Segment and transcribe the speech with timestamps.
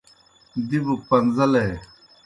[0.67, 1.65] دِبوْ گہ پن٘زیلے۔